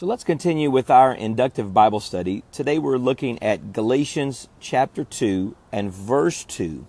[0.00, 2.42] So let's continue with our inductive Bible study.
[2.52, 6.86] Today we're looking at Galatians chapter 2 and verse 2.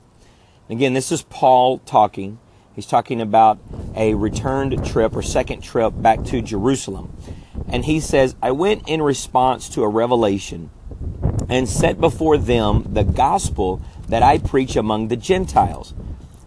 [0.69, 2.39] Again, this is Paul talking.
[2.73, 3.59] He's talking about
[3.97, 7.13] a returned trip or second trip back to Jerusalem.
[7.67, 10.69] And he says, I went in response to a revelation
[11.49, 15.93] and set before them the gospel that I preach among the Gentiles.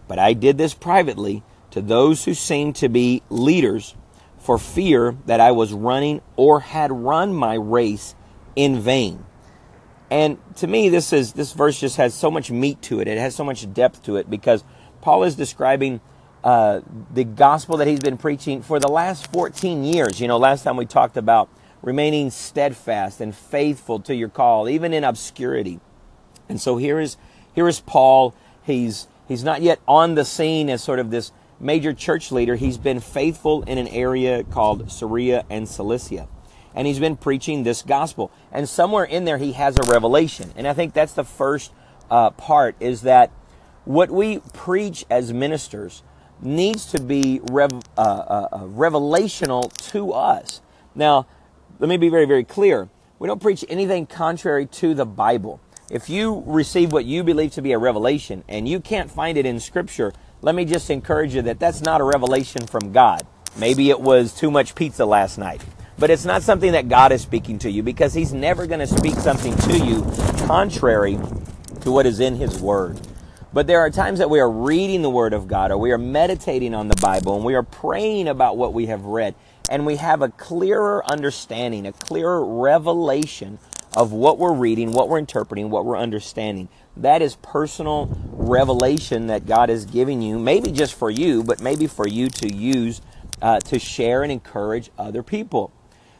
[0.08, 1.42] But I did this privately
[1.72, 3.96] to those who seemed to be leaders
[4.44, 8.14] for fear that I was running or had run my race
[8.54, 9.24] in vain.
[10.10, 13.08] And to me, this is this verse just has so much meat to it.
[13.08, 14.62] It has so much depth to it because
[15.00, 16.02] Paul is describing
[16.44, 16.82] uh,
[17.14, 20.20] the gospel that he's been preaching for the last 14 years.
[20.20, 21.48] You know, last time we talked about
[21.80, 25.80] remaining steadfast and faithful to your call, even in obscurity.
[26.50, 27.16] And so here is
[27.54, 28.34] here is Paul.
[28.62, 32.56] He's he's not yet on the scene as sort of this major church leader.
[32.56, 36.28] He's been faithful in an area called Syria and Cilicia.
[36.74, 38.30] And he's been preaching this gospel.
[38.50, 40.52] And somewhere in there, he has a revelation.
[40.56, 41.72] And I think that's the first
[42.10, 43.30] uh, part is that
[43.84, 46.02] what we preach as ministers
[46.40, 50.60] needs to be rev, uh, uh, uh revelational to us.
[50.94, 51.26] Now,
[51.78, 52.88] let me be very, very clear.
[53.18, 55.60] We don't preach anything contrary to the Bible.
[55.90, 59.46] If you receive what you believe to be a revelation and you can't find it
[59.46, 60.12] in Scripture,
[60.44, 63.26] let me just encourage you that that's not a revelation from God.
[63.56, 65.62] Maybe it was too much pizza last night.
[65.98, 68.86] But it's not something that God is speaking to you because He's never going to
[68.86, 70.02] speak something to you
[70.46, 71.18] contrary
[71.80, 73.00] to what is in His Word.
[73.54, 75.98] But there are times that we are reading the Word of God or we are
[75.98, 79.34] meditating on the Bible and we are praying about what we have read
[79.70, 83.58] and we have a clearer understanding, a clearer revelation
[83.96, 86.68] of what we're reading, what we're interpreting, what we're understanding.
[86.98, 88.06] That is personal
[88.44, 92.54] revelation that God is giving you, maybe just for you, but maybe for you to
[92.54, 93.00] use
[93.42, 95.72] uh, to share and encourage other people.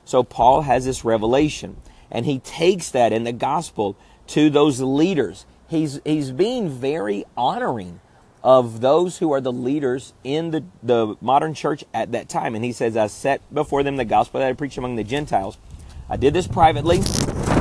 [0.05, 1.77] So Paul has this revelation,
[2.11, 3.97] and he takes that in the gospel
[4.29, 5.47] to those leaders.
[5.69, 8.01] He's, he's being very honoring
[8.43, 12.55] of those who are the leaders in the, the modern church at that time.
[12.55, 15.57] And he says, I set before them the gospel that I preach among the Gentiles.
[16.11, 17.01] I did this privately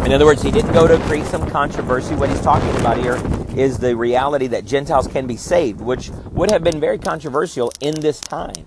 [0.06, 2.14] in other words, he didn't go to create some controversy.
[2.16, 3.22] What he's talking about here
[3.58, 8.00] is the reality that Gentiles can be saved, which would have been very controversial in
[8.02, 8.66] this time.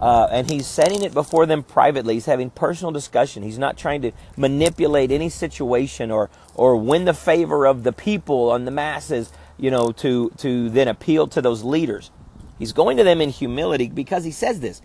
[0.00, 2.14] Uh, and he's setting it before them privately.
[2.14, 3.42] He's having personal discussion.
[3.42, 8.54] He's not trying to manipulate any situation or or win the favor of the people
[8.54, 12.12] and the masses, you know, to to then appeal to those leaders.
[12.58, 14.80] He's going to them in humility because he says this,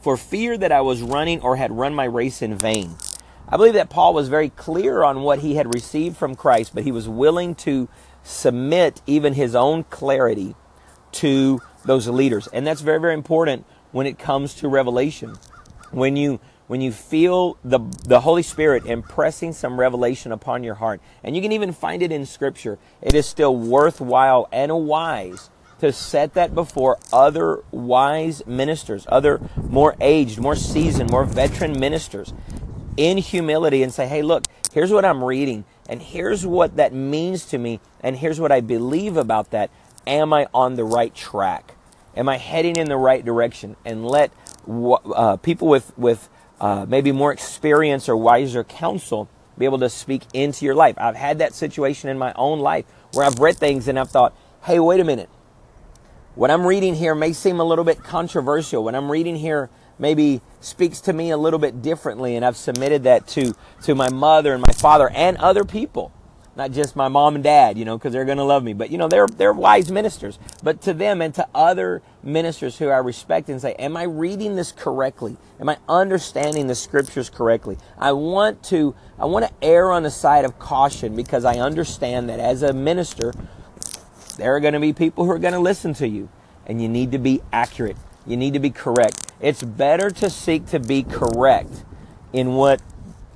[0.00, 2.96] for fear that I was running or had run my race in vain.
[3.48, 6.84] I believe that Paul was very clear on what he had received from Christ, but
[6.84, 7.88] he was willing to
[8.22, 10.54] submit even his own clarity
[11.12, 12.46] to those leaders.
[12.48, 15.36] And that's very, very important when it comes to revelation.
[15.90, 21.00] When you when you feel the the Holy Spirit impressing some revelation upon your heart,
[21.22, 25.50] and you can even find it in Scripture, it is still worthwhile and wise
[25.80, 32.32] to set that before other wise ministers, other more aged, more seasoned, more veteran ministers,
[32.96, 37.46] in humility and say, hey, look, here's what I'm reading, and here's what that means
[37.46, 39.70] to me, and here's what I believe about that.
[40.06, 41.74] Am I on the right track?
[42.16, 43.76] Am I heading in the right direction?
[43.84, 44.32] And let
[44.68, 46.28] uh, people with, with
[46.60, 50.96] uh, maybe more experience or wiser counsel be able to speak into your life.
[50.98, 54.36] I've had that situation in my own life where I've read things and I've thought,
[54.64, 55.30] hey, wait a minute.
[56.34, 58.82] What I'm reading here may seem a little bit controversial.
[58.82, 63.04] What I'm reading here maybe speaks to me a little bit differently and I've submitted
[63.04, 66.12] that to to my mother and my father and other people.
[66.56, 68.72] Not just my mom and dad you know because they're going to love me.
[68.72, 70.38] But you know they're they're wise ministers.
[70.62, 74.56] But to them and to other ministers who I respect and say am I reading
[74.56, 75.36] this correctly?
[75.60, 77.76] Am I understanding the scriptures correctly?
[77.98, 82.28] I want to I want to err on the side of caution because I understand
[82.28, 83.32] that as a minister
[84.36, 86.28] there are going to be people who are going to listen to you
[86.66, 89.32] and you need to be accurate you need to be correct.
[89.40, 91.84] It's better to seek to be correct
[92.32, 92.80] in what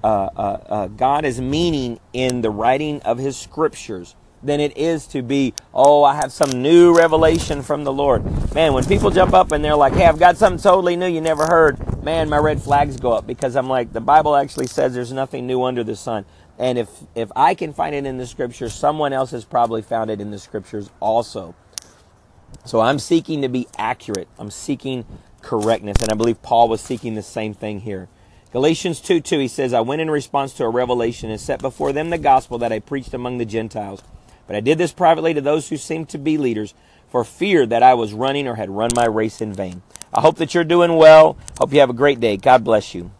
[0.02, 5.06] uh, uh, uh, God is meaning in the writing of His scriptures than it is
[5.08, 8.24] to be, oh, I have some new revelation from the Lord.
[8.54, 11.20] Man, when people jump up and they're like, hey, I've got something totally new you
[11.20, 14.94] never heard, man, my red flags go up because I'm like, the Bible actually says
[14.94, 16.24] there's nothing new under the sun.
[16.58, 20.10] And if, if I can find it in the scriptures, someone else has probably found
[20.10, 21.54] it in the scriptures also.
[22.64, 24.28] So I'm seeking to be accurate.
[24.38, 25.04] I'm seeking
[25.42, 26.02] correctness.
[26.02, 28.08] And I believe Paul was seeking the same thing here.
[28.52, 31.92] Galatians 2 2, he says, I went in response to a revelation and set before
[31.92, 34.02] them the gospel that I preached among the Gentiles.
[34.46, 36.72] But I did this privately to those who seemed to be leaders,
[37.08, 39.82] for fear that I was running or had run my race in vain.
[40.12, 41.36] I hope that you're doing well.
[41.58, 42.36] Hope you have a great day.
[42.36, 43.10] God bless you.